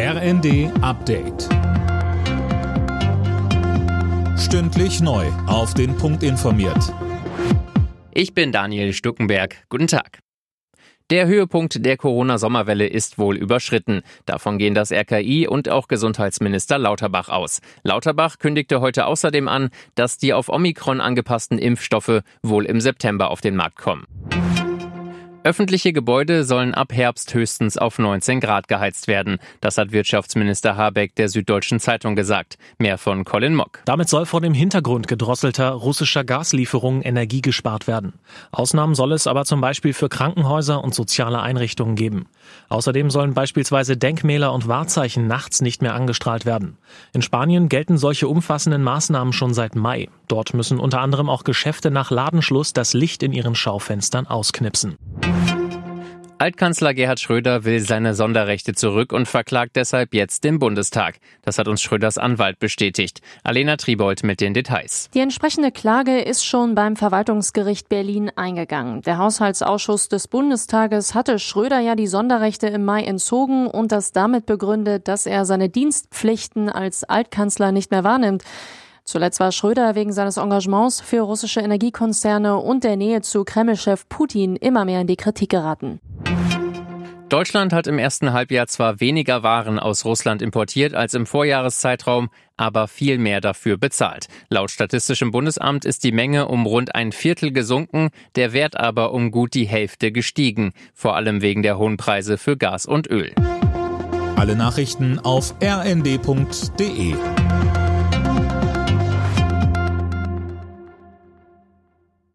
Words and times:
RND 0.00 0.70
Update. 0.80 1.48
Stündlich 4.38 5.00
neu. 5.00 5.26
Auf 5.48 5.74
den 5.74 5.96
Punkt 5.96 6.22
informiert. 6.22 6.94
Ich 8.12 8.32
bin 8.32 8.52
Daniel 8.52 8.92
Stuckenberg. 8.92 9.56
Guten 9.68 9.88
Tag. 9.88 10.20
Der 11.10 11.26
Höhepunkt 11.26 11.84
der 11.84 11.96
Corona-Sommerwelle 11.96 12.86
ist 12.86 13.18
wohl 13.18 13.36
überschritten. 13.36 14.02
Davon 14.24 14.58
gehen 14.58 14.74
das 14.74 14.92
RKI 14.92 15.48
und 15.48 15.68
auch 15.68 15.88
Gesundheitsminister 15.88 16.78
Lauterbach 16.78 17.28
aus. 17.28 17.60
Lauterbach 17.82 18.38
kündigte 18.38 18.80
heute 18.80 19.04
außerdem 19.04 19.48
an, 19.48 19.70
dass 19.96 20.16
die 20.16 20.32
auf 20.32 20.48
Omikron 20.48 21.00
angepassten 21.00 21.58
Impfstoffe 21.58 22.22
wohl 22.44 22.66
im 22.66 22.80
September 22.80 23.32
auf 23.32 23.40
den 23.40 23.56
Markt 23.56 23.78
kommen. 23.78 24.06
Öffentliche 25.48 25.94
Gebäude 25.94 26.44
sollen 26.44 26.74
ab 26.74 26.92
Herbst 26.92 27.32
höchstens 27.32 27.78
auf 27.78 27.98
19 27.98 28.38
Grad 28.38 28.68
geheizt 28.68 29.08
werden. 29.08 29.38
Das 29.62 29.78
hat 29.78 29.92
Wirtschaftsminister 29.92 30.76
Habeck 30.76 31.14
der 31.14 31.30
Süddeutschen 31.30 31.80
Zeitung 31.80 32.16
gesagt. 32.16 32.58
Mehr 32.76 32.98
von 32.98 33.24
Colin 33.24 33.54
Mock. 33.54 33.80
Damit 33.86 34.10
soll 34.10 34.26
vor 34.26 34.42
dem 34.42 34.52
Hintergrund 34.52 35.08
gedrosselter 35.08 35.70
russischer 35.70 36.22
Gaslieferungen 36.22 37.00
Energie 37.00 37.40
gespart 37.40 37.86
werden. 37.86 38.12
Ausnahmen 38.52 38.94
soll 38.94 39.12
es 39.12 39.26
aber 39.26 39.46
zum 39.46 39.62
Beispiel 39.62 39.94
für 39.94 40.10
Krankenhäuser 40.10 40.84
und 40.84 40.94
soziale 40.94 41.40
Einrichtungen 41.40 41.96
geben. 41.96 42.26
Außerdem 42.68 43.08
sollen 43.08 43.32
beispielsweise 43.32 43.96
Denkmäler 43.96 44.52
und 44.52 44.68
Wahrzeichen 44.68 45.28
nachts 45.28 45.62
nicht 45.62 45.80
mehr 45.80 45.94
angestrahlt 45.94 46.44
werden. 46.44 46.76
In 47.14 47.22
Spanien 47.22 47.70
gelten 47.70 47.96
solche 47.96 48.28
umfassenden 48.28 48.82
Maßnahmen 48.82 49.32
schon 49.32 49.54
seit 49.54 49.76
Mai. 49.76 50.10
Dort 50.26 50.52
müssen 50.52 50.78
unter 50.78 51.00
anderem 51.00 51.30
auch 51.30 51.44
Geschäfte 51.44 51.90
nach 51.90 52.10
Ladenschluss 52.10 52.74
das 52.74 52.92
Licht 52.92 53.22
in 53.22 53.32
ihren 53.32 53.54
Schaufenstern 53.54 54.26
ausknipsen. 54.26 54.98
Altkanzler 56.40 56.94
Gerhard 56.94 57.18
Schröder 57.18 57.64
will 57.64 57.80
seine 57.80 58.14
Sonderrechte 58.14 58.72
zurück 58.72 59.12
und 59.12 59.26
verklagt 59.26 59.74
deshalb 59.74 60.14
jetzt 60.14 60.44
den 60.44 60.60
Bundestag. 60.60 61.16
Das 61.42 61.58
hat 61.58 61.66
uns 61.66 61.82
Schröders 61.82 62.16
Anwalt 62.16 62.60
bestätigt. 62.60 63.22
Alena 63.42 63.76
Tribold 63.76 64.22
mit 64.22 64.40
den 64.40 64.54
Details. 64.54 65.10
Die 65.14 65.18
entsprechende 65.18 65.72
Klage 65.72 66.20
ist 66.20 66.46
schon 66.46 66.76
beim 66.76 66.94
Verwaltungsgericht 66.94 67.88
Berlin 67.88 68.30
eingegangen. 68.36 69.02
Der 69.02 69.18
Haushaltsausschuss 69.18 70.08
des 70.08 70.28
Bundestages 70.28 71.12
hatte 71.16 71.40
Schröder 71.40 71.80
ja 71.80 71.96
die 71.96 72.06
Sonderrechte 72.06 72.68
im 72.68 72.84
Mai 72.84 73.02
entzogen 73.02 73.66
und 73.66 73.90
das 73.90 74.12
damit 74.12 74.46
begründet, 74.46 75.08
dass 75.08 75.26
er 75.26 75.44
seine 75.44 75.68
Dienstpflichten 75.68 76.68
als 76.68 77.02
Altkanzler 77.02 77.72
nicht 77.72 77.90
mehr 77.90 78.04
wahrnimmt. 78.04 78.44
Zuletzt 79.02 79.40
war 79.40 79.50
Schröder 79.50 79.96
wegen 79.96 80.12
seines 80.12 80.36
Engagements 80.36 81.00
für 81.00 81.22
russische 81.22 81.60
Energiekonzerne 81.60 82.58
und 82.58 82.84
der 82.84 82.96
Nähe 82.96 83.22
zu 83.22 83.42
Kreml-Chef 83.42 84.08
Putin 84.08 84.54
immer 84.54 84.84
mehr 84.84 85.00
in 85.00 85.08
die 85.08 85.16
Kritik 85.16 85.48
geraten. 85.48 85.98
Deutschland 87.28 87.74
hat 87.74 87.86
im 87.86 87.98
ersten 87.98 88.32
Halbjahr 88.32 88.68
zwar 88.68 89.00
weniger 89.00 89.42
Waren 89.42 89.78
aus 89.78 90.06
Russland 90.06 90.40
importiert 90.40 90.94
als 90.94 91.12
im 91.12 91.26
Vorjahreszeitraum, 91.26 92.30
aber 92.56 92.88
viel 92.88 93.18
mehr 93.18 93.42
dafür 93.42 93.76
bezahlt. 93.76 94.28
Laut 94.48 94.70
Statistischem 94.70 95.30
Bundesamt 95.30 95.84
ist 95.84 96.04
die 96.04 96.12
Menge 96.12 96.48
um 96.48 96.64
rund 96.64 96.94
ein 96.94 97.12
Viertel 97.12 97.52
gesunken, 97.52 98.08
der 98.36 98.54
Wert 98.54 98.78
aber 98.78 99.12
um 99.12 99.30
gut 99.30 99.52
die 99.52 99.66
Hälfte 99.66 100.10
gestiegen, 100.10 100.72
vor 100.94 101.16
allem 101.16 101.42
wegen 101.42 101.62
der 101.62 101.76
hohen 101.76 101.98
Preise 101.98 102.38
für 102.38 102.56
Gas 102.56 102.86
und 102.86 103.10
Öl. 103.10 103.34
Alle 104.36 104.56
Nachrichten 104.56 105.18
auf 105.18 105.54
rnd.de 105.62 107.14